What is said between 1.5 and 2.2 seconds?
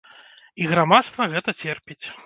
церпіць.